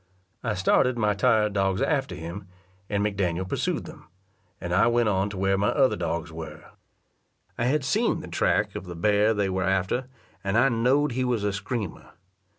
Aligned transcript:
I 0.43 0.55
started 0.55 0.97
my 0.97 1.13
tired 1.13 1.53
dogs 1.53 1.79
after 1.79 2.15
him, 2.15 2.47
and 2.89 3.05
McDaniel 3.05 3.47
pursued 3.47 3.85
them, 3.85 4.07
and 4.59 4.73
I 4.73 4.87
went 4.87 5.09
on 5.09 5.29
to 5.29 5.37
where 5.37 5.59
my 5.59 5.67
other 5.67 5.95
dogs 5.95 6.31
were. 6.31 6.71
I 7.55 7.65
had 7.65 7.85
seen 7.85 8.21
the 8.21 8.27
track 8.27 8.73
of 8.75 8.85
the 8.85 8.95
bear 8.95 9.35
they 9.35 9.47
were 9.47 9.61
after, 9.63 10.07
and 10.43 10.57
I 10.57 10.69
knowed 10.69 11.11
he 11.11 11.23
was 11.23 11.43
a 11.43 11.53
screamer. 11.53 12.13